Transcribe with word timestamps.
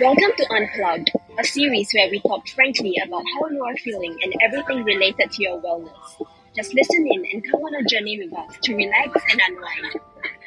Welcome 0.00 0.30
to 0.36 0.46
Unplugged, 0.54 1.10
a 1.40 1.44
series 1.44 1.90
where 1.92 2.08
we 2.08 2.20
talk 2.20 2.46
frankly 2.50 2.94
about 3.04 3.24
how 3.34 3.48
you 3.48 3.64
are 3.64 3.76
feeling 3.78 4.16
and 4.22 4.32
everything 4.42 4.84
related 4.84 5.32
to 5.32 5.42
your 5.42 5.60
wellness. 5.60 6.26
Just 6.54 6.72
listen 6.72 7.04
in 7.10 7.24
and 7.32 7.50
come 7.50 7.60
on 7.62 7.74
a 7.74 7.84
journey 7.84 8.16
with 8.16 8.32
us 8.38 8.56
to 8.62 8.76
relax 8.76 9.20
and 9.28 9.40
unwind. 9.48 9.94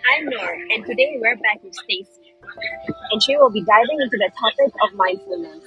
I'm 0.10 0.26
Noor, 0.26 0.54
and 0.54 0.86
today 0.86 1.18
we're 1.20 1.36
back 1.36 1.62
with 1.64 1.76
Stacey, 1.76 2.34
and 3.12 3.22
she 3.22 3.36
will 3.36 3.50
be 3.50 3.62
diving 3.66 4.00
into 4.00 4.16
the 4.18 4.32
topic 4.40 4.74
of 4.86 4.96
mindfulness. 4.96 5.66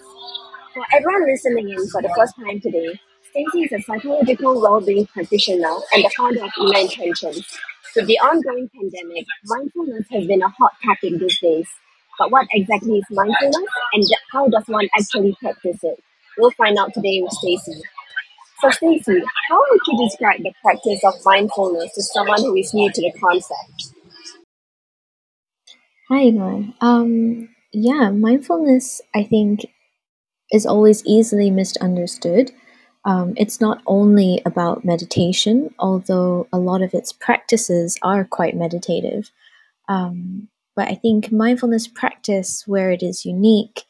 For 0.73 0.85
everyone 0.95 1.27
listening 1.27 1.69
in 1.69 1.87
for 1.91 2.01
the 2.01 2.13
first 2.17 2.37
time 2.37 2.61
today, 2.61 2.99
Stacey 3.31 3.65
is 3.65 3.73
a 3.73 3.83
psychological 3.83 4.63
well-being 4.63 5.07
practitioner 5.09 5.75
and 5.93 6.05
the 6.05 6.11
founder 6.17 6.45
of 6.45 6.51
Inner 6.59 6.79
Intentions. 6.79 7.59
With 7.95 8.07
the 8.07 8.19
ongoing 8.19 8.71
pandemic, 8.75 9.27
mindfulness 9.45 10.07
has 10.11 10.27
been 10.27 10.41
a 10.41 10.49
hot 10.49 10.73
topic 10.83 11.21
these 11.21 11.39
days. 11.39 11.69
But 12.19 12.31
what 12.31 12.47
exactly 12.53 12.99
is 12.99 13.05
mindfulness 13.11 13.57
and 13.93 14.05
how 14.33 14.49
does 14.49 14.65
one 14.67 14.89
actually 14.97 15.37
practice 15.41 15.79
it? 15.83 16.03
We'll 16.39 16.51
find 16.53 16.79
out 16.79 16.93
today 16.95 17.21
with 17.23 17.33
Stacey. 17.33 17.81
So 18.61 18.71
Stacey, 18.71 19.23
how 19.49 19.59
would 19.71 19.81
you 19.87 20.09
describe 20.09 20.43
the 20.43 20.53
practice 20.63 21.01
of 21.05 21.15
mindfulness 21.25 21.93
to 21.95 22.03
someone 22.03 22.41
who 22.41 22.57
is 22.57 22.73
new 22.73 22.91
to 22.91 23.01
the 23.01 23.13
concept? 23.21 23.95
Hi, 26.11 26.31
Noor. 26.31 26.65
Um, 26.81 27.49
yeah, 27.73 28.11
mindfulness, 28.11 29.01
I 29.15 29.25
think, 29.25 29.67
is 30.53 30.67
always 30.67 31.05
easily 31.05 31.51
misunderstood. 31.51 32.53
Um, 33.05 33.35
it's 33.37 33.61
not 33.61 33.83
only 33.87 34.41
about 34.47 34.85
meditation, 34.85 35.75
although 35.79 36.47
a 36.53 36.59
lot 36.59 36.83
of 36.83 36.95
its 36.95 37.13
practices 37.13 37.99
are 38.03 38.25
quite 38.25 38.57
meditative. 38.57 39.31
Um, 39.89 40.49
but 40.77 40.89
I 40.89 40.95
think 40.95 41.33
mindfulness 41.33 41.89
practice, 41.89 42.65
where 42.67 42.91
it 42.91 43.03
is 43.03 43.25
unique, 43.25 43.83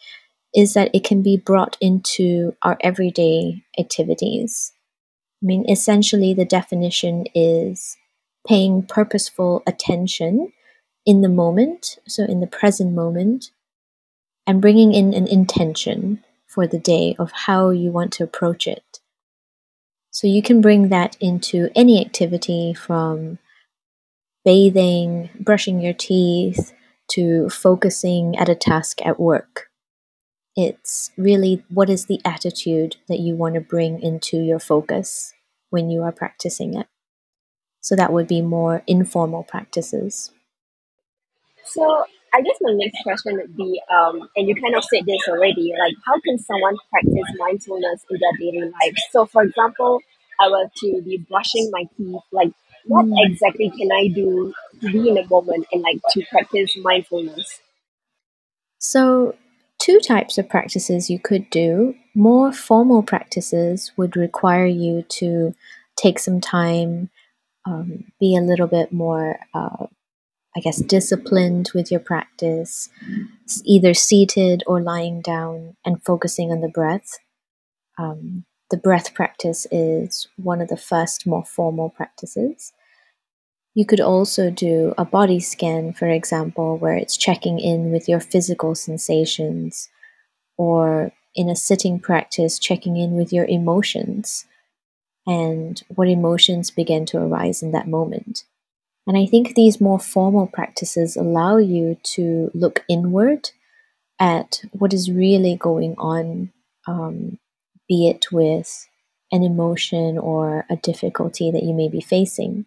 is 0.55 0.75
that 0.75 0.91
it 0.95 1.05
can 1.05 1.23
be 1.23 1.37
brought 1.37 1.77
into 1.81 2.55
our 2.63 2.77
everyday 2.81 3.65
activities. 3.79 4.73
I 5.43 5.47
mean, 5.47 5.69
essentially, 5.69 6.33
the 6.33 6.45
definition 6.45 7.27
is 7.35 7.97
paying 8.47 8.83
purposeful 8.83 9.63
attention 9.67 10.53
in 11.07 11.21
the 11.21 11.29
moment, 11.29 11.99
so 12.07 12.25
in 12.25 12.41
the 12.41 12.47
present 12.47 12.93
moment, 12.93 13.51
and 14.47 14.61
bringing 14.61 14.93
in 14.93 15.13
an 15.13 15.27
intention 15.27 16.23
for 16.47 16.67
the 16.67 16.79
day 16.79 17.17
of 17.19 17.33
how 17.33 17.71
you 17.71 17.91
want 17.91 18.13
to 18.13 18.25
approach 18.25 18.67
it. 18.67 19.01
So 20.11 20.27
you 20.27 20.43
can 20.43 20.61
bring 20.61 20.91
that 20.91 21.17
into 21.21 21.71
any 21.75 22.01
activity 22.01 22.73
from 22.73 23.39
bathing, 24.45 25.31
brushing 25.39 25.81
your 25.81 25.95
teeth, 25.95 26.73
to 27.13 27.49
focusing 27.49 28.37
at 28.37 28.49
a 28.49 28.55
task 28.55 29.05
at 29.05 29.21
work. 29.21 29.71
It's 30.57 31.11
really 31.17 31.65
what 31.69 31.91
is 31.91 32.07
the 32.07 32.21
attitude 32.25 32.97
that 33.09 33.21
you 33.21 33.35
want 33.35 33.55
to 33.55 33.61
bring 33.61 34.01
into 34.01 34.39
your 34.39 34.61
focus 34.61 35.33
when 35.71 35.91
you 35.91 36.03
are 36.03 36.13
practicing 36.13 36.75
it. 36.75 36.87
So 37.81 37.97
that 37.97 38.13
would 38.13 38.29
be 38.29 38.41
more 38.41 38.83
informal 38.87 39.43
practices. 39.43 40.31
So 41.65 42.05
I 42.33 42.41
guess 42.41 42.57
my 42.61 42.73
next 42.75 43.03
question 43.03 43.37
would 43.37 43.57
be, 43.57 43.81
um, 43.93 44.29
and 44.37 44.49
you 44.49 44.55
kind 44.55 44.75
of 44.75 44.85
said 44.85 45.07
this 45.07 45.29
already, 45.29 45.73
like 45.79 45.95
how 46.07 46.19
can 46.21 46.39
someone 46.39 46.77
practice 46.91 47.37
mindfulness 47.39 48.05
in 48.11 48.19
their 48.21 48.39
daily 48.39 48.71
life? 48.71 48.97
So, 49.11 49.27
for 49.27 49.43
example, 49.43 50.01
I 50.41 50.49
were 50.49 50.69
to 50.83 51.03
be 51.03 51.19
brushing 51.29 51.71
my 51.73 51.85
teeth, 51.97 52.23
like 52.33 52.53
what 52.87 53.07
mm. 53.07 53.15
exactly 53.31 53.71
can 53.71 53.91
I 53.93 54.09
do 54.09 54.53
to 54.81 54.93
be 54.93 55.09
in 55.09 55.19
a 55.19 55.27
moment 55.29 55.67
and 55.73 55.83
like 55.83 56.01
to 56.11 56.23
practice 56.31 56.77
mindfulness? 56.77 57.61
So, 58.79 59.35
two 59.79 60.01
types 60.01 60.39
of 60.39 60.49
practices 60.49 61.11
you 61.11 61.19
could 61.19 61.49
do. 61.51 61.95
More 62.15 62.53
formal 62.53 63.03
practices 63.03 63.93
would 63.97 64.17
require 64.17 64.67
you 64.67 65.03
to 65.21 65.55
take 65.97 66.19
some 66.19 66.41
time, 66.41 67.11
um, 67.67 68.05
be 68.21 68.37
a 68.37 68.41
little 68.41 68.67
bit 68.67 68.93
more, 68.93 69.39
uh, 69.55 69.87
I 70.57 70.61
guess, 70.61 70.79
disciplined 70.79 71.71
with 71.75 71.91
your 71.91 72.01
practice, 72.01 72.89
either 73.65 73.95
seated 73.95 74.63
or 74.67 74.81
lying 74.81 75.21
down 75.21 75.77
and 75.85 76.03
focusing 76.05 76.53
on 76.53 76.61
the 76.61 76.69
breath. 76.69 77.19
Um, 77.99 78.45
the 78.75 78.81
breath 78.81 79.15
practice 79.15 79.69
is 79.71 80.27
one 80.35 80.61
of 80.61 80.67
the 80.67 80.77
first 80.77 81.29
more 81.29 81.45
formal 81.45 81.91
practices. 81.91 82.73
You 83.73 83.87
could 83.87 84.01
also 84.01 84.51
do 84.51 84.93
a 84.99 85.05
body 85.05 85.39
scan, 85.39 85.93
for 85.93 86.09
example, 86.09 86.77
where 86.77 86.97
it's 86.97 87.17
checking 87.17 87.61
in 87.61 87.93
with 87.93 88.09
your 88.09 88.19
physical 88.19 88.75
sensations, 88.75 89.89
or 90.59 91.13
in 91.37 91.49
a 91.49 91.55
sitting 91.55 92.01
practice, 92.01 92.59
checking 92.59 92.97
in 92.97 93.13
with 93.13 93.33
your 93.33 93.45
emotions 93.45 94.45
and 95.25 95.81
what 95.95 96.09
emotions 96.09 96.73
begin 96.73 97.07
to 97.07 97.19
arise 97.19 97.63
in 97.63 97.71
that 97.71 97.87
moment. 97.87 98.43
And 99.07 99.17
I 99.17 99.27
think 99.27 99.55
these 99.55 99.81
more 99.81 100.01
formal 100.01 100.49
practices 100.49 101.17
allow 101.17 101.59
you 101.59 101.97
to 102.15 102.51
look 102.55 102.83
inward 102.89 103.51
at 104.19 104.63
what 104.73 104.93
is 104.93 105.13
really 105.13 105.55
going 105.55 105.95
on, 105.97 106.51
um, 106.89 107.39
be 107.89 108.09
it 108.09 108.27
with 108.33 108.89
an 109.33 109.43
emotion 109.43 110.19
or 110.19 110.65
a 110.71 110.77
difficulty 110.77 111.51
that 111.51 111.63
you 111.63 111.75
may 111.75 111.89
be 111.89 112.01
facing. 112.01 112.67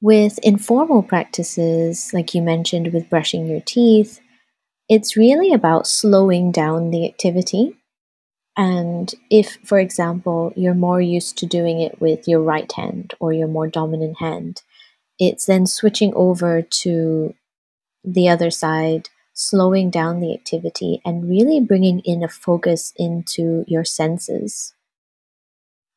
With 0.00 0.38
informal 0.38 1.02
practices, 1.02 2.10
like 2.12 2.34
you 2.34 2.42
mentioned 2.42 2.92
with 2.92 3.10
brushing 3.10 3.46
your 3.46 3.60
teeth, 3.60 4.20
it's 4.88 5.16
really 5.16 5.52
about 5.52 5.86
slowing 5.86 6.50
down 6.50 6.90
the 6.90 7.06
activity. 7.06 7.76
And 8.56 9.14
if, 9.30 9.58
for 9.64 9.78
example, 9.78 10.52
you're 10.56 10.74
more 10.74 11.00
used 11.00 11.38
to 11.38 11.46
doing 11.46 11.80
it 11.80 12.00
with 12.00 12.26
your 12.26 12.40
right 12.40 12.70
hand 12.72 13.14
or 13.20 13.32
your 13.32 13.48
more 13.48 13.68
dominant 13.68 14.18
hand, 14.18 14.62
it's 15.18 15.46
then 15.46 15.66
switching 15.66 16.12
over 16.14 16.62
to 16.62 17.34
the 18.04 18.28
other 18.28 18.50
side, 18.50 19.08
slowing 19.38 19.88
down 19.88 20.18
the 20.18 20.34
activity, 20.34 21.00
and 21.04 21.28
really 21.30 21.60
bringing 21.60 22.00
in 22.00 22.24
a 22.24 22.28
focus 22.28 22.92
into 22.96 23.64
your 23.68 23.84
senses. 23.84 24.74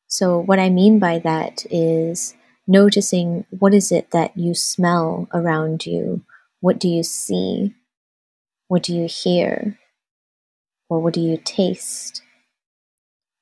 So, 0.06 0.38
what 0.38 0.60
I 0.60 0.70
mean 0.70 1.00
by 1.00 1.18
that 1.18 1.66
is 1.68 2.34
noticing 2.68 3.44
what 3.50 3.74
is 3.74 3.90
it 3.90 4.12
that 4.12 4.36
you 4.36 4.54
smell 4.54 5.28
around 5.34 5.86
you? 5.86 6.22
What 6.60 6.78
do 6.78 6.88
you 6.88 7.02
see? 7.02 7.74
What 8.68 8.84
do 8.84 8.94
you 8.94 9.08
hear? 9.08 9.76
Or 10.88 11.00
what 11.00 11.12
do 11.12 11.20
you 11.20 11.36
taste? 11.44 12.22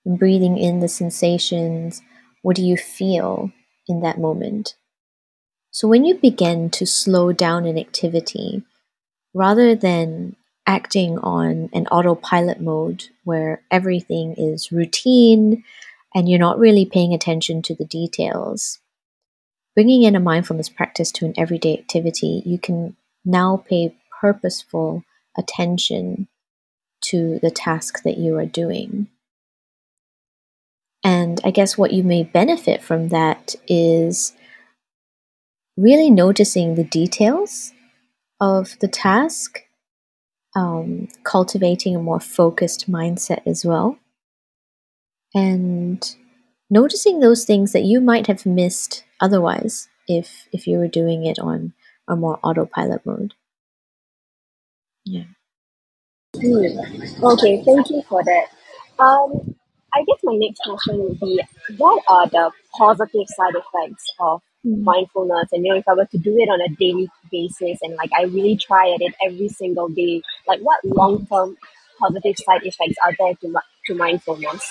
And 0.06 0.18
breathing 0.18 0.56
in 0.56 0.80
the 0.80 0.88
sensations, 0.88 2.00
what 2.40 2.56
do 2.56 2.62
you 2.62 2.78
feel 2.78 3.52
in 3.86 4.00
that 4.00 4.18
moment? 4.18 4.76
So 5.70 5.86
when 5.86 6.06
you 6.06 6.14
begin 6.14 6.70
to 6.70 6.86
slow 6.86 7.32
down 7.32 7.66
an 7.66 7.76
activity, 7.76 8.64
rather 9.34 9.74
than 9.74 10.36
acting 10.66 11.18
on 11.18 11.68
an 11.72 11.86
autopilot 11.88 12.60
mode 12.60 13.04
where 13.24 13.62
everything 13.70 14.34
is 14.36 14.72
routine 14.72 15.64
and 16.14 16.28
you're 16.28 16.38
not 16.38 16.58
really 16.58 16.84
paying 16.84 17.14
attention 17.14 17.62
to 17.62 17.74
the 17.74 17.84
details, 17.84 18.80
Bringing 19.74 20.02
in 20.02 20.16
a 20.16 20.20
mindfulness 20.20 20.68
practice 20.68 21.12
to 21.12 21.26
an 21.26 21.34
everyday 21.36 21.78
activity, 21.78 22.42
you 22.44 22.58
can 22.58 22.96
now 23.24 23.64
pay 23.68 23.94
purposeful 24.20 25.04
attention 25.38 26.28
to 27.02 27.38
the 27.40 27.50
task 27.50 28.02
that 28.02 28.18
you 28.18 28.36
are 28.36 28.46
doing. 28.46 29.06
And 31.04 31.40
I 31.44 31.50
guess 31.50 31.78
what 31.78 31.92
you 31.92 32.02
may 32.02 32.24
benefit 32.24 32.82
from 32.82 33.08
that 33.08 33.54
is 33.68 34.34
really 35.76 36.10
noticing 36.10 36.74
the 36.74 36.84
details 36.84 37.72
of 38.40 38.78
the 38.80 38.88
task, 38.88 39.60
um, 40.56 41.08
cultivating 41.24 41.94
a 41.94 42.00
more 42.00 42.20
focused 42.20 42.90
mindset 42.90 43.40
as 43.46 43.64
well, 43.64 43.98
and 45.34 46.16
noticing 46.70 47.20
those 47.20 47.44
things 47.44 47.72
that 47.72 47.82
you 47.84 48.00
might 48.00 48.26
have 48.26 48.46
missed 48.46 49.04
otherwise 49.20 49.88
if 50.08 50.48
if 50.52 50.66
you 50.66 50.78
were 50.78 50.88
doing 50.88 51.26
it 51.26 51.38
on 51.38 51.72
a 52.08 52.16
more 52.16 52.38
autopilot 52.42 53.04
mode. 53.06 53.34
Yeah. 55.04 55.24
Mm. 56.36 57.22
Okay, 57.22 57.62
thank 57.64 57.90
you 57.90 58.02
for 58.08 58.22
that. 58.24 58.46
Um, 59.02 59.54
I 59.92 60.00
guess 60.04 60.20
my 60.22 60.36
next 60.36 60.60
question 60.64 60.98
would 61.02 61.18
be, 61.20 61.40
what 61.76 62.02
are 62.08 62.28
the 62.28 62.50
positive 62.76 63.26
side 63.28 63.54
effects 63.54 64.04
of. 64.20 64.40
Mindfulness? 64.64 65.48
And 65.52 65.64
you 65.64 65.72
know, 65.72 65.78
if 65.78 65.88
I 65.88 65.94
were 65.94 66.06
to 66.06 66.18
do 66.18 66.36
it 66.38 66.48
on 66.48 66.60
a 66.60 66.74
daily 66.76 67.08
basis, 67.30 67.78
and 67.82 67.94
like 67.96 68.10
I 68.16 68.24
really 68.24 68.56
try 68.56 68.92
at 68.94 69.00
it 69.00 69.14
every 69.24 69.48
single 69.48 69.88
day, 69.88 70.22
like 70.46 70.60
what 70.60 70.84
long 70.84 71.26
term 71.26 71.56
positive 72.00 72.36
side 72.38 72.62
effects 72.64 72.96
are 73.04 73.14
there 73.18 73.34
to 73.42 73.54
to 73.86 73.94
mindfulness? 73.94 74.62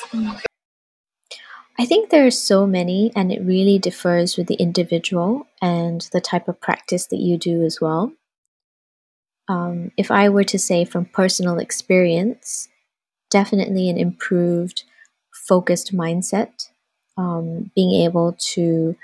I 1.79 1.85
think 1.85 2.09
there 2.11 2.27
are 2.27 2.31
so 2.31 2.67
many, 2.67 3.11
and 3.15 3.31
it 3.31 3.41
really 3.41 3.79
differs 3.79 4.37
with 4.37 4.45
the 4.45 4.53
individual 4.55 5.47
and 5.61 6.01
the 6.11 6.21
type 6.21 6.47
of 6.47 6.61
practice 6.61 7.07
that 7.07 7.17
you 7.19 7.37
do 7.39 7.63
as 7.63 7.81
well. 7.81 8.13
um, 9.47 9.91
if 9.97 10.11
I 10.11 10.29
were 10.29 10.43
to 10.45 10.59
say 10.59 10.85
from 10.85 11.05
personal 11.05 11.57
experience, 11.57 12.67
definitely 13.29 13.89
an 13.89 13.97
improved 13.97 14.83
focused 15.47 15.93
mindset, 15.95 16.69
um, 17.17 17.71
being 17.75 18.03
able 18.03 18.37
to 18.53 18.95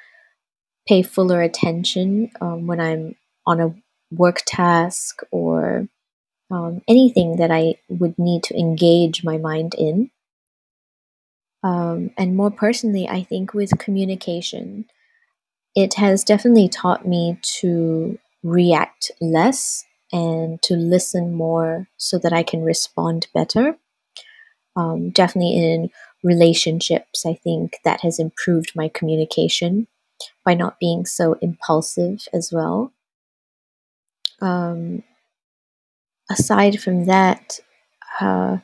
pay 0.88 1.02
fuller 1.02 1.42
attention 1.42 2.32
um, 2.42 2.68
when 2.68 2.80
I'm 2.80 3.16
on 3.46 3.60
a 3.60 3.76
work 4.12 4.42
task 4.46 5.22
or 5.32 5.88
um, 6.52 6.82
anything 6.88 7.38
that 7.38 7.52
I 7.52 7.76
would 7.90 8.18
need 8.18 8.44
to 8.44 8.58
engage 8.58 9.24
my 9.24 9.38
mind 9.38 9.74
in. 9.78 10.12
Um, 11.64 12.12
and 12.18 12.36
more 12.36 12.52
personally, 12.52 13.08
I 13.08 13.24
think 13.24 13.54
with 13.54 13.80
communication, 13.80 14.86
it 15.76 15.96
has 15.96 16.24
definitely 16.24 16.70
taught 16.70 17.08
me 17.08 17.40
to 17.60 18.20
react 18.44 19.12
less 19.20 19.84
and 20.14 20.62
to 20.62 20.76
listen 20.76 21.34
more 21.34 21.88
so 21.98 22.20
that 22.20 22.32
I 22.32 22.44
can 22.44 22.64
respond 22.64 23.28
better. 23.34 23.76
Um, 24.76 25.10
definitely 25.10 25.58
in 25.58 25.90
relationships, 26.24 27.26
I 27.26 27.34
think 27.34 27.78
that 27.84 28.02
has 28.02 28.20
improved 28.20 28.74
my 28.76 28.90
communication 28.90 29.88
by 30.44 30.54
not 30.54 30.80
being 30.80 31.06
so 31.06 31.34
impulsive 31.42 32.28
as 32.34 32.52
well. 32.52 32.94
Um, 34.42 35.04
aside 36.30 36.82
from 36.82 37.06
that, 37.06 37.60
uh, 38.20 38.58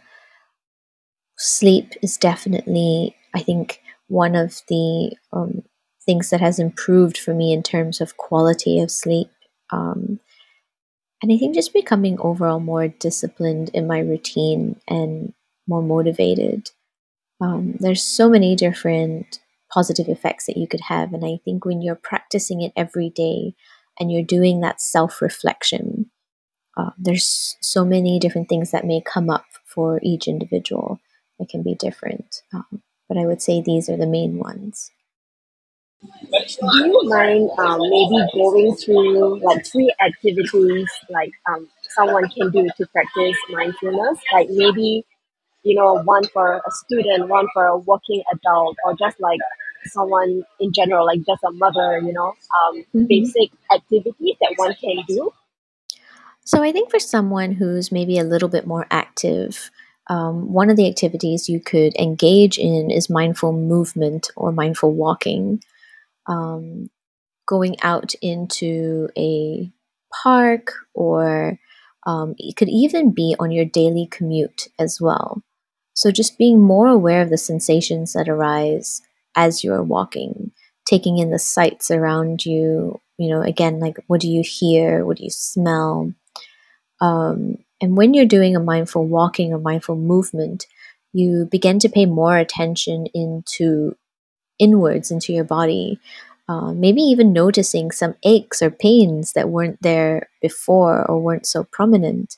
sleep 1.38 1.94
is 2.02 2.18
definitely, 2.18 3.16
I 3.34 3.42
think, 3.42 3.82
one 4.08 4.36
of 4.36 4.62
the 4.68 5.16
um, 5.34 5.64
things 6.06 6.30
that 6.30 6.42
has 6.42 6.60
improved 6.60 7.18
for 7.18 7.34
me 7.34 7.54
in 7.54 7.64
terms 7.64 8.02
of 8.02 8.18
quality 8.18 8.80
of 8.80 8.92
sleep. 8.92 9.30
Um, 9.72 10.20
and 11.22 11.32
I 11.32 11.38
think 11.38 11.56
just 11.56 11.74
becoming 11.74 12.20
overall 12.20 12.60
more 12.60 12.88
disciplined 12.88 13.70
in 13.74 13.88
my 13.88 14.00
routine 14.00 14.80
and 14.88 15.34
more 15.68 15.84
motivated. 15.84 16.72
Um, 17.40 17.76
there's 17.80 18.04
so 18.04 18.30
many 18.30 18.56
different 18.56 19.40
positive 19.74 20.08
effects 20.08 20.46
that 20.46 20.58
you 20.58 20.68
could 20.68 20.82
have. 20.82 21.14
And 21.14 21.26
I 21.26 21.40
think 21.44 21.66
when 21.66 21.82
you're 21.82 21.96
practicing 21.96 22.62
it 22.62 22.74
every 22.76 23.10
day 23.10 23.56
and 24.00 24.12
you're 24.12 24.24
doing 24.24 24.62
that 24.62 24.82
self 24.82 25.22
reflection, 25.22 26.10
uh, 26.78 26.92
there's 26.98 27.58
so 27.62 27.84
many 27.86 28.20
different 28.20 28.50
things 28.50 28.72
that 28.72 28.86
may 28.86 29.02
come 29.02 29.30
up 29.30 29.46
for 29.66 30.00
each 30.04 30.28
individual 30.28 31.00
that 31.40 31.50
can 31.50 31.64
be 31.64 31.76
different. 31.76 32.42
Um, 32.54 32.82
but 33.08 33.18
I 33.18 33.26
would 33.26 33.42
say 33.42 33.62
these 33.62 33.90
are 33.90 33.98
the 33.98 34.08
main 34.08 34.38
ones. 34.38 34.92
Do 36.02 36.88
you 36.88 37.02
mind 37.04 37.50
um, 37.60 37.80
maybe 37.80 38.26
going 38.34 38.76
through 38.76 39.40
like 39.42 39.66
three 39.66 39.94
activities 40.04 40.88
like 41.10 41.32
um, 41.48 41.68
someone 41.96 42.28
can 42.30 42.50
do 42.52 42.68
to 42.78 42.88
practice 42.88 43.38
mindfulness? 43.50 44.18
Like 44.34 44.48
maybe, 44.50 45.06
you 45.64 45.76
know, 45.76 46.02
one 46.04 46.24
for 46.30 46.58
a 46.58 46.72
student, 46.72 47.28
one 47.30 47.48
for 47.54 47.66
a 47.66 47.78
working 47.78 48.24
adult, 48.34 48.78
or 48.86 48.96
just 48.96 49.20
like 49.20 49.40
someone 49.86 50.44
in 50.60 50.72
general, 50.74 51.06
like 51.06 51.20
just 51.26 51.44
a 51.44 51.52
mother, 51.52 52.00
you 52.00 52.14
know, 52.14 52.28
um, 52.30 52.78
mm-hmm. 52.96 53.06
basic 53.06 53.52
activities 53.74 54.36
that 54.42 54.54
one 54.58 54.76
can 54.76 55.04
do? 55.08 55.32
So 56.44 56.64
I 56.64 56.72
think 56.72 56.90
for 56.90 57.00
someone 57.00 57.54
who's 57.54 57.92
maybe 57.92 58.18
a 58.18 58.24
little 58.24 58.50
bit 58.50 58.68
more 58.68 58.88
active, 58.92 59.70
um, 60.08 60.52
one 60.52 60.70
of 60.70 60.78
the 60.78 60.88
activities 60.88 61.48
you 61.48 61.60
could 61.60 61.96
engage 61.98 62.58
in 62.58 62.92
is 62.92 63.10
mindful 63.10 63.54
movement 63.54 64.30
or 64.36 64.52
mindful 64.52 64.94
walking 64.94 65.62
um, 66.28 66.90
going 67.48 67.76
out 67.82 68.14
into 68.22 69.10
a 69.18 69.72
park 70.24 70.74
or 70.94 71.60
um, 72.06 72.36
it 72.38 72.56
could 72.56 72.70
even 72.70 73.12
be 73.12 73.36
on 73.40 73.52
your 73.52 73.66
daily 73.66 74.08
commute 74.10 74.68
as 74.80 75.00
well. 75.00 75.44
So 75.94 76.12
just 76.12 76.38
being 76.38 76.60
more 76.60 76.88
aware 76.88 77.22
of 77.22 77.30
the 77.30 77.38
sensations 77.38 78.14
that 78.14 78.28
arise 78.28 79.02
as 79.36 79.64
you're 79.64 79.84
walking, 79.84 80.52
taking 80.86 81.18
in 81.18 81.32
the 81.32 81.40
sights 81.40 81.92
around 81.92 82.46
you, 82.46 83.00
you 83.18 83.30
know, 83.30 83.42
again, 83.42 83.80
like 83.80 83.98
what 84.08 84.22
do 84.22 84.30
you 84.30 84.44
hear? 84.46 85.06
What 85.06 85.18
do 85.18 85.24
you 85.24 85.30
smell? 85.30 86.14
Um, 87.00 87.58
and 87.82 87.98
when 87.98 88.14
you're 88.14 88.26
doing 88.26 88.56
a 88.56 88.60
mindful 88.60 89.08
walking 89.08 89.54
or 89.54 89.60
mindful 89.60 89.96
movement, 89.96 90.68
you 91.14 91.48
begin 91.50 91.80
to 91.80 91.90
pay 91.90 92.06
more 92.06 92.38
attention 92.38 93.08
into 93.14 93.96
inwards 94.60 95.12
into 95.12 95.34
your 95.34 95.44
body. 95.44 96.00
Uh, 96.48 96.74
maybe 96.74 97.02
even 97.02 97.34
noticing 97.34 97.92
some 97.92 98.16
aches 98.24 98.62
or 98.62 98.70
pains 98.70 99.34
that 99.34 99.50
weren't 99.50 99.82
there 99.82 100.30
before 100.42 101.10
or 101.10 101.22
weren't 101.22 101.46
so 101.46 101.64
prominent. 101.64 102.38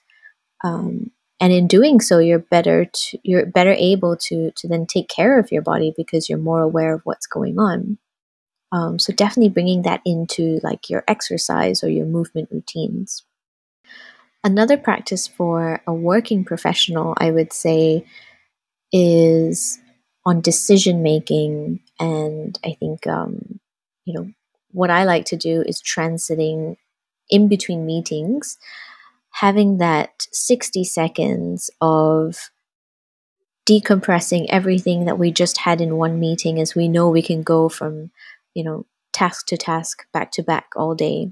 Um, 0.64 1.12
and 1.40 1.52
in 1.52 1.68
doing 1.68 2.00
so, 2.00 2.20
you're 2.20 2.40
better 2.40 2.86
to, 2.86 3.20
you're 3.24 3.46
better 3.46 3.74
able 3.78 4.16
to 4.18 4.52
to 4.52 4.68
then 4.68 4.86
take 4.86 5.10
care 5.10 5.40
of 5.40 5.52
your 5.52 5.62
body 5.62 5.94
because 5.96 6.30
you're 6.30 6.38
more 6.38 6.62
aware 6.62 6.94
of 6.94 7.02
what's 7.04 7.28
going 7.28 7.60
on. 7.60 7.98
Um, 8.72 8.98
so 8.98 9.14
definitely 9.14 9.50
bringing 9.50 9.84
that 9.84 10.02
into 10.06 10.60
like 10.64 10.90
your 10.90 11.04
exercise 11.08 11.84
or 11.84 11.90
your 11.90 12.06
movement 12.06 12.50
routines. 12.52 13.24
Another 14.44 14.78
practice 14.78 15.28
for 15.28 15.82
a 15.86 15.94
working 15.94 16.44
professional, 16.44 17.14
I 17.18 17.32
would 17.32 17.54
say, 17.54 18.06
is 18.92 19.80
on 20.26 20.42
decision 20.42 21.04
making 21.04 21.82
and 22.00 22.58
I 22.66 22.76
think 22.80 23.06
um, 23.08 23.60
you 24.06 24.14
know 24.14 24.32
what 24.72 24.90
I 24.90 25.04
like 25.04 25.26
to 25.26 25.38
do 25.38 25.64
is 25.66 25.82
transiting 25.82 26.78
in 27.30 27.48
between 27.48 27.86
meetings, 27.86 28.58
having 29.34 29.78
that 29.78 30.28
sixty 30.32 30.84
seconds 30.84 31.70
of 31.82 32.50
decompressing 33.68 34.46
everything 34.50 35.06
that 35.06 35.18
we 35.18 35.32
just 35.32 35.60
had 35.60 35.80
in 35.80 35.96
one 35.96 36.20
meeting 36.20 36.60
as 36.60 36.76
we 36.76 36.88
know 36.88 37.10
we 37.10 37.22
can 37.22 37.44
go 37.44 37.70
from 37.70 38.12
you 38.54 38.64
know 38.64 38.86
task 39.14 39.48
to 39.48 39.58
task 39.58 40.06
back 40.12 40.32
to 40.32 40.44
back 40.44 40.70
all 40.76 40.96
day. 40.96 41.32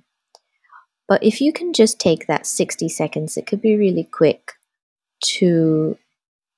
But 1.08 1.24
if 1.24 1.42
you 1.42 1.52
can 1.52 1.74
just 1.74 2.00
take 2.00 2.28
that 2.28 2.46
60 2.46 2.88
seconds 2.90 3.38
it 3.38 3.48
could 3.48 3.62
be 3.62 3.76
really 3.76 4.04
quick 4.04 4.54
to 5.38 5.98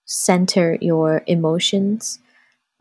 center 0.06 0.78
your 0.82 1.24
emotions 1.28 2.20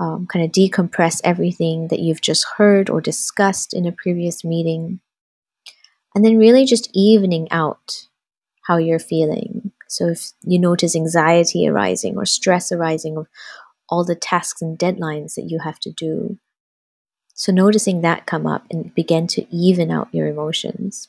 um, 0.02 0.26
kind 0.26 0.44
of 0.44 0.50
decompress 0.50 1.20
everything 1.22 1.88
that 1.88 2.00
you've 2.00 2.20
just 2.20 2.44
heard 2.56 2.90
or 2.90 3.00
discussed 3.00 3.72
in 3.72 3.86
a 3.86 3.92
previous 3.92 4.42
meeting, 4.42 5.00
and 6.14 6.24
then 6.24 6.38
really 6.38 6.64
just 6.64 6.90
evening 6.92 7.46
out 7.52 8.08
how 8.62 8.76
you're 8.76 8.98
feeling. 8.98 9.72
So 9.88 10.08
if 10.08 10.32
you 10.42 10.58
notice 10.58 10.96
anxiety 10.96 11.68
arising 11.68 12.16
or 12.16 12.24
stress 12.24 12.72
arising 12.72 13.16
of 13.16 13.26
all 13.88 14.04
the 14.04 14.14
tasks 14.14 14.62
and 14.62 14.78
deadlines 14.78 15.34
that 15.34 15.50
you 15.50 15.58
have 15.58 15.78
to 15.80 15.90
do, 15.90 16.38
so 17.34 17.52
noticing 17.52 18.02
that 18.02 18.26
come 18.26 18.46
up 18.46 18.64
and 18.70 18.94
begin 18.94 19.26
to 19.28 19.46
even 19.54 19.90
out 19.90 20.08
your 20.12 20.28
emotions. 20.28 21.08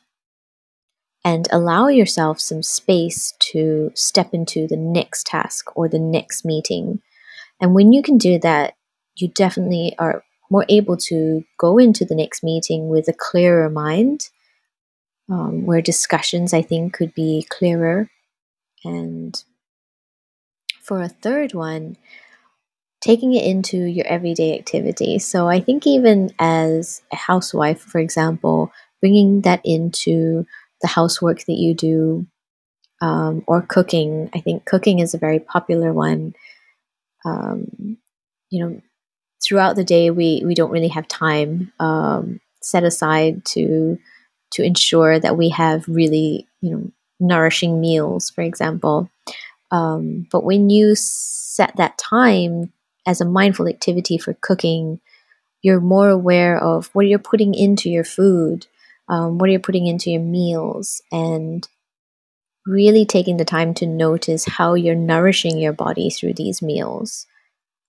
And 1.25 1.47
allow 1.51 1.87
yourself 1.87 2.41
some 2.41 2.63
space 2.63 3.33
to 3.51 3.91
step 3.95 4.33
into 4.33 4.67
the 4.67 4.75
next 4.75 5.25
task 5.25 5.75
or 5.77 5.87
the 5.87 5.99
next 5.99 6.43
meeting. 6.43 7.01
And 7.61 7.73
when 7.73 7.93
you 7.93 8.01
can 8.01 8.17
do 8.17 8.39
that, 8.39 8.73
you 9.15 9.29
definitely 9.29 9.95
are 9.97 10.23
more 10.49 10.65
able 10.67 10.97
to 10.97 11.43
go 11.57 11.77
into 11.77 12.03
the 12.03 12.15
next 12.15 12.43
meeting 12.43 12.89
with 12.89 13.07
a 13.07 13.13
clearer 13.13 13.69
mind, 13.69 14.29
um, 15.29 15.65
where 15.65 15.81
discussions, 15.81 16.53
I 16.53 16.61
think, 16.61 16.93
could 16.93 17.13
be 17.13 17.45
clearer. 17.49 18.09
And 18.83 19.41
for 20.81 21.01
a 21.01 21.09
third 21.09 21.53
one, 21.53 21.97
taking 23.01 23.33
it 23.33 23.45
into 23.45 23.77
your 23.77 24.05
everyday 24.07 24.57
activity. 24.57 25.19
So 25.19 25.47
I 25.47 25.59
think, 25.59 25.87
even 25.87 26.31
as 26.39 27.01
a 27.11 27.15
housewife, 27.15 27.81
for 27.81 27.99
example, 27.99 28.71
bringing 29.01 29.41
that 29.41 29.61
into 29.63 30.45
the 30.81 30.87
housework 30.87 31.39
that 31.45 31.57
you 31.57 31.73
do 31.73 32.27
um, 33.01 33.43
or 33.47 33.61
cooking. 33.61 34.29
I 34.33 34.39
think 34.39 34.65
cooking 34.65 34.99
is 34.99 35.13
a 35.13 35.17
very 35.17 35.39
popular 35.39 35.91
one. 35.91 36.35
Um, 37.25 37.97
you 38.49 38.63
know, 38.63 38.81
throughout 39.43 39.75
the 39.75 39.83
day 39.83 40.09
we 40.09 40.43
we 40.45 40.53
don't 40.53 40.71
really 40.71 40.89
have 40.89 41.07
time 41.07 41.73
um, 41.79 42.39
set 42.61 42.83
aside 42.83 43.43
to 43.45 43.97
to 44.53 44.63
ensure 44.63 45.19
that 45.19 45.37
we 45.37 45.49
have 45.49 45.87
really 45.87 46.47
you 46.61 46.71
know 46.71 46.91
nourishing 47.19 47.79
meals 47.79 48.29
for 48.29 48.41
example. 48.41 49.09
Um, 49.71 50.27
but 50.31 50.43
when 50.43 50.69
you 50.69 50.93
set 50.95 51.75
that 51.77 51.97
time 51.97 52.71
as 53.07 53.21
a 53.21 53.25
mindful 53.25 53.67
activity 53.67 54.17
for 54.17 54.35
cooking 54.41 54.99
you're 55.61 55.79
more 55.79 56.09
aware 56.09 56.61
of 56.61 56.89
what 56.93 57.07
you're 57.07 57.19
putting 57.19 57.53
into 57.53 57.89
your 57.89 58.03
food 58.03 58.67
um, 59.09 59.37
what 59.37 59.49
you're 59.49 59.59
putting 59.59 59.87
into 59.87 60.11
your 60.11 60.21
meals 60.21 61.01
and 61.11 61.67
really 62.65 63.05
taking 63.05 63.37
the 63.37 63.45
time 63.45 63.73
to 63.75 63.85
notice 63.85 64.45
how 64.45 64.73
you're 64.73 64.95
nourishing 64.95 65.57
your 65.57 65.73
body 65.73 66.09
through 66.09 66.33
these 66.33 66.61
meals. 66.61 67.27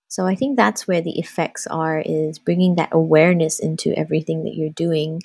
So 0.07 0.25
I 0.25 0.35
think 0.35 0.57
that's 0.57 0.87
where 0.87 1.01
the 1.01 1.17
effects 1.17 1.65
are 1.67 2.01
is 2.05 2.39
bringing 2.39 2.75
that 2.75 2.89
awareness 2.91 3.59
into 3.59 3.97
everything 3.97 4.43
that 4.43 4.55
you're 4.55 4.69
doing 4.69 5.21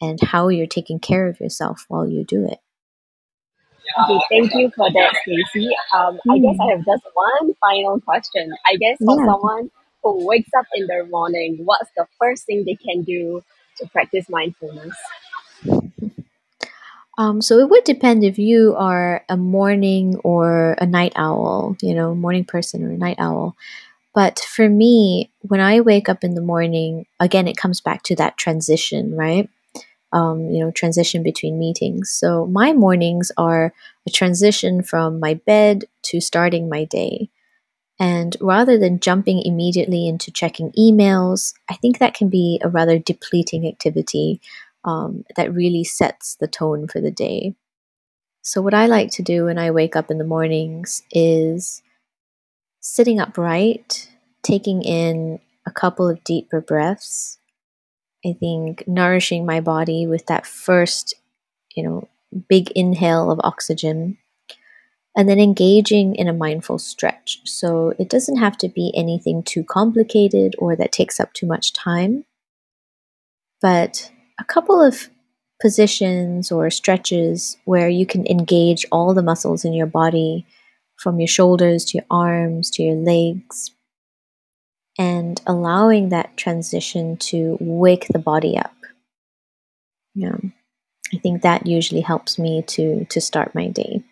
and 0.00 0.20
how 0.22 0.48
you're 0.48 0.66
taking 0.66 0.98
care 1.00 1.28
of 1.28 1.40
yourself 1.40 1.84
while 1.88 2.08
you 2.08 2.24
do 2.24 2.44
it. 2.46 2.58
Okay, 4.04 4.18
thank 4.30 4.54
you 4.54 4.70
for 4.76 4.90
that, 4.90 5.14
Stacey. 5.22 5.70
Um, 5.94 6.18
I 6.30 6.38
guess 6.38 6.56
I 6.60 6.70
have 6.72 6.84
just 6.84 7.02
one 7.14 7.54
final 7.60 8.00
question. 8.00 8.52
I 8.66 8.76
guess 8.76 8.98
for 9.04 9.16
Yeah. 9.16 9.26
someone 9.26 9.70
who 10.02 10.26
wakes 10.26 10.50
up 10.58 10.66
in 10.74 10.86
the 10.86 11.06
morning, 11.10 11.60
what's 11.64 11.90
the 11.96 12.06
first 12.20 12.46
thing 12.46 12.64
they 12.64 12.76
can 12.76 13.02
do 13.02 13.42
to 13.78 13.88
practice 13.88 14.28
mindfulness? 14.28 14.94
Um, 17.18 17.42
so 17.42 17.58
it 17.58 17.68
would 17.68 17.84
depend 17.84 18.24
if 18.24 18.38
you 18.38 18.74
are 18.76 19.24
a 19.28 19.36
morning 19.36 20.16
or 20.24 20.76
a 20.80 20.86
night 20.86 21.12
owl, 21.16 21.76
you 21.82 21.94
know, 21.94 22.14
morning 22.14 22.44
person 22.44 22.84
or 22.84 22.92
a 22.92 22.96
night 22.96 23.16
owl. 23.18 23.56
But 24.14 24.40
for 24.40 24.68
me, 24.68 25.30
when 25.42 25.60
I 25.60 25.80
wake 25.80 26.08
up 26.08 26.24
in 26.24 26.34
the 26.34 26.40
morning, 26.42 27.06
again, 27.20 27.48
it 27.48 27.56
comes 27.56 27.80
back 27.80 28.02
to 28.04 28.16
that 28.16 28.36
transition, 28.36 29.16
right? 29.16 29.48
Um, 30.10 30.50
you 30.50 30.64
know, 30.64 30.70
transition 30.70 31.22
between 31.22 31.58
meetings. 31.58 32.10
So 32.10 32.46
my 32.46 32.72
mornings 32.72 33.30
are 33.36 33.74
a 34.06 34.10
transition 34.10 34.82
from 34.82 35.20
my 35.20 35.34
bed 35.34 35.84
to 36.04 36.20
starting 36.20 36.70
my 36.70 36.84
day. 36.84 37.28
And 38.00 38.36
rather 38.40 38.78
than 38.78 39.00
jumping 39.00 39.42
immediately 39.44 40.08
into 40.08 40.30
checking 40.30 40.72
emails, 40.72 41.52
I 41.68 41.74
think 41.74 41.98
that 41.98 42.14
can 42.14 42.28
be 42.28 42.60
a 42.62 42.68
rather 42.68 42.98
depleting 42.98 43.66
activity 43.66 44.40
um, 44.84 45.24
that 45.36 45.52
really 45.52 45.84
sets 45.84 46.36
the 46.36 46.46
tone 46.46 46.86
for 46.86 47.00
the 47.00 47.10
day. 47.10 47.54
So, 48.42 48.62
what 48.62 48.74
I 48.74 48.86
like 48.86 49.10
to 49.12 49.22
do 49.22 49.46
when 49.46 49.58
I 49.58 49.70
wake 49.70 49.96
up 49.96 50.10
in 50.10 50.18
the 50.18 50.24
mornings 50.24 51.02
is 51.10 51.82
sitting 52.80 53.20
upright, 53.20 54.08
taking 54.42 54.82
in 54.82 55.40
a 55.66 55.70
couple 55.70 56.08
of 56.08 56.22
deeper 56.24 56.60
breaths. 56.60 57.37
I 58.28 58.32
think 58.38 58.86
nourishing 58.86 59.46
my 59.46 59.60
body 59.60 60.06
with 60.06 60.26
that 60.26 60.46
first, 60.46 61.14
you 61.74 61.82
know, 61.82 62.08
big 62.48 62.70
inhale 62.72 63.30
of 63.30 63.40
oxygen 63.42 64.18
and 65.16 65.28
then 65.28 65.38
engaging 65.38 66.14
in 66.14 66.28
a 66.28 66.32
mindful 66.32 66.78
stretch. 66.78 67.40
So 67.44 67.92
it 67.98 68.08
doesn't 68.08 68.36
have 68.36 68.56
to 68.58 68.68
be 68.68 68.92
anything 68.94 69.42
too 69.42 69.64
complicated 69.64 70.54
or 70.58 70.76
that 70.76 70.92
takes 70.92 71.18
up 71.18 71.32
too 71.32 71.46
much 71.46 71.72
time, 71.72 72.24
but 73.60 74.10
a 74.38 74.44
couple 74.44 74.80
of 74.80 75.08
positions 75.60 76.52
or 76.52 76.70
stretches 76.70 77.56
where 77.64 77.88
you 77.88 78.06
can 78.06 78.26
engage 78.26 78.86
all 78.92 79.12
the 79.12 79.22
muscles 79.22 79.64
in 79.64 79.72
your 79.72 79.86
body 79.86 80.46
from 80.96 81.18
your 81.18 81.28
shoulders 81.28 81.84
to 81.86 81.98
your 81.98 82.06
arms 82.10 82.70
to 82.70 82.82
your 82.82 82.94
legs 82.94 83.72
and 84.98 85.40
allowing 85.46 86.10
that 86.10 86.36
transition 86.36 87.16
to 87.18 87.56
wake 87.60 88.08
the 88.08 88.18
body 88.18 88.58
up. 88.58 88.74
Yeah. 90.14 90.36
I 91.14 91.18
think 91.18 91.42
that 91.42 91.66
usually 91.66 92.02
helps 92.02 92.38
me 92.38 92.62
to 92.68 93.04
to 93.06 93.20
start 93.20 93.54
my 93.54 93.68
day. 93.68 94.02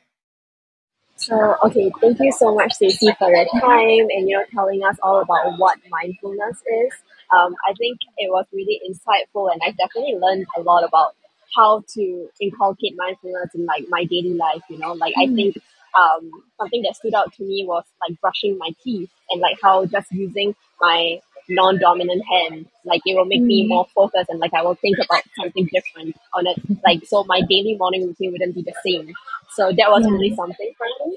So, 1.17 1.57
okay, 1.65 1.91
thank 2.01 2.19
you 2.21 2.33
so 2.33 2.55
much, 2.55 2.73
Stacey, 2.75 3.09
for 3.19 3.29
your 3.31 3.47
time 3.61 4.07
and 4.15 4.29
you 4.29 4.37
know 4.39 4.45
telling 4.55 4.83
us 4.85 4.97
all 5.03 5.21
about 5.21 5.59
what 5.59 5.79
mindfulness 5.91 6.59
is. 6.67 6.93
Um, 7.37 7.55
I 7.69 7.75
think 7.75 7.99
it 8.19 8.31
was 8.31 8.47
really 8.53 8.81
insightful, 8.89 9.53
and 9.53 9.61
I 9.65 9.73
definitely 9.73 10.17
learned 10.21 10.47
a 10.57 10.63
lot 10.63 10.85
about 10.85 11.15
how 11.57 11.83
to 11.95 12.29
inculcate 12.41 12.95
mindfulness 12.97 13.55
in 13.55 13.67
like 13.67 13.85
my 13.89 14.05
daily 14.05 14.35
life. 14.35 14.63
You 14.71 14.79
know, 14.79 14.93
like 14.93 15.15
I 15.21 15.27
Mm, 15.27 15.37
think 15.37 15.57
um, 15.99 16.31
something 16.59 16.83
that 16.83 16.97
stood 16.97 17.15
out 17.15 17.33
to 17.35 17.45
me 17.45 17.65
was 17.67 17.85
like 18.07 18.21
brushing 18.21 18.59
my 18.59 18.71
teeth 18.83 19.11
and 19.31 19.41
like 19.41 19.59
how 19.63 19.87
just 19.87 20.11
using 20.13 20.55
my 20.81 21.21
non-dominant 21.49 22.23
hand, 22.31 22.67
like 22.85 23.01
it 23.07 23.17
will 23.17 23.25
make 23.25 23.43
me 23.43 23.65
mm, 23.65 23.69
more 23.69 23.87
focused 23.95 24.29
and 24.29 24.41
like 24.41 24.53
I 24.53 24.63
will 24.63 24.75
think 24.75 24.99
about 24.99 25.23
something 25.39 25.69
different 25.73 26.17
on 26.35 26.47
it. 26.47 26.61
Like 26.85 27.05
so, 27.07 27.25
my 27.25 27.41
daily 27.49 27.77
morning 27.79 28.07
routine 28.07 28.33
wouldn't 28.33 28.55
be 28.55 28.63
the 28.63 28.75
same. 28.85 29.13
So 29.55 29.69
that 29.69 29.91
was 29.91 30.05
really 30.11 30.35
something 30.35 30.73
for 30.77 30.87
me. 31.07 31.17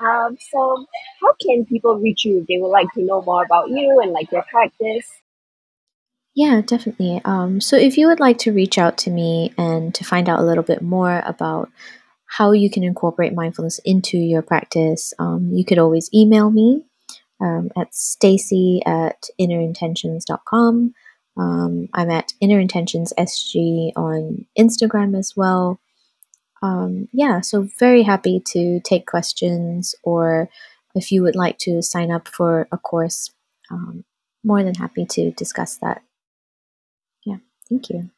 Um, 0.00 0.38
so 0.50 0.86
how 1.20 1.34
can 1.40 1.66
people 1.66 1.96
reach 1.98 2.24
you 2.24 2.40
if 2.40 2.46
they 2.46 2.58
would 2.58 2.68
like 2.68 2.88
to 2.94 3.02
know 3.02 3.22
more 3.22 3.44
about 3.44 3.68
you 3.68 4.00
and 4.02 4.12
like 4.12 4.32
your 4.32 4.44
practice? 4.50 5.06
Yeah, 6.34 6.62
definitely. 6.64 7.20
Um, 7.24 7.60
so 7.60 7.76
if 7.76 7.98
you 7.98 8.06
would 8.06 8.20
like 8.20 8.38
to 8.38 8.52
reach 8.52 8.78
out 8.78 8.96
to 8.98 9.10
me 9.10 9.52
and 9.58 9.94
to 9.94 10.04
find 10.04 10.28
out 10.28 10.38
a 10.38 10.44
little 10.44 10.62
bit 10.62 10.80
more 10.80 11.22
about 11.26 11.70
how 12.30 12.52
you 12.52 12.70
can 12.70 12.84
incorporate 12.84 13.34
mindfulness 13.34 13.80
into 13.84 14.16
your 14.16 14.40
practice, 14.40 15.12
um, 15.18 15.50
you 15.52 15.64
could 15.64 15.78
always 15.78 16.08
email 16.14 16.48
me 16.50 16.80
um, 17.40 17.70
at 17.76 17.92
stacey 17.92 18.80
at 18.86 19.24
innerintentions.com. 19.40 20.94
Um, 21.36 21.88
I'm 21.92 22.10
at 22.10 22.32
innerintentionssg 22.40 23.92
on 23.96 24.46
Instagram 24.56 25.18
as 25.18 25.34
well. 25.36 25.80
Um, 26.62 27.08
yeah, 27.12 27.40
so 27.40 27.68
very 27.78 28.04
happy 28.04 28.40
to 28.52 28.80
take 28.80 29.06
questions 29.06 29.96
or 30.04 30.48
if 30.94 31.10
you 31.10 31.22
would 31.22 31.36
like 31.36 31.58
to 31.58 31.82
sign 31.82 32.12
up 32.12 32.28
for 32.28 32.68
a 32.70 32.78
course, 32.78 33.32
um, 33.72 34.04
more 34.44 34.62
than 34.62 34.74
happy 34.74 35.04
to 35.04 35.32
discuss 35.32 35.78
that. 35.78 36.02
Yeah, 37.24 37.38
thank 37.68 37.90
you. 37.90 38.10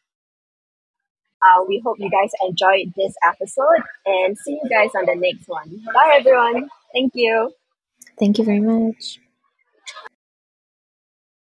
Uh, 1.42 1.64
we 1.68 1.80
hope 1.84 1.96
you 1.98 2.10
guys 2.10 2.30
enjoyed 2.46 2.92
this 2.96 3.14
episode 3.26 3.82
and 4.06 4.36
see 4.38 4.58
you 4.62 4.70
guys 4.70 4.90
on 4.96 5.06
the 5.06 5.14
next 5.16 5.48
one. 5.48 5.82
Bye, 5.94 6.16
everyone. 6.18 6.68
Thank 6.92 7.12
you. 7.14 7.52
Thank 8.18 8.38
you 8.38 8.44
very 8.44 8.60
much. 8.60 9.21